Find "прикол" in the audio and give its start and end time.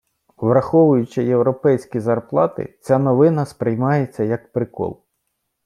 4.51-5.03